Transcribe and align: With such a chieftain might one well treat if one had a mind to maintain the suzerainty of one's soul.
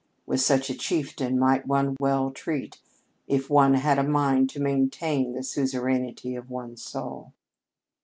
With 0.25 0.41
such 0.41 0.71
a 0.71 0.75
chieftain 0.75 1.37
might 1.37 1.67
one 1.67 1.95
well 1.99 2.31
treat 2.31 2.79
if 3.27 3.51
one 3.51 3.75
had 3.75 3.99
a 3.99 4.03
mind 4.03 4.49
to 4.49 4.59
maintain 4.59 5.33
the 5.33 5.43
suzerainty 5.43 6.35
of 6.35 6.49
one's 6.49 6.81
soul. 6.83 7.33